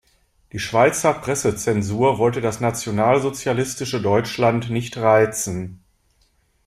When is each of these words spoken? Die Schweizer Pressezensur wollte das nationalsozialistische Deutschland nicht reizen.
Die 0.51 0.57
Schweizer 0.57 1.13
Pressezensur 1.13 2.17
wollte 2.17 2.41
das 2.41 2.59
nationalsozialistische 2.59 4.01
Deutschland 4.01 4.71
nicht 4.71 4.97
reizen. 4.97 5.83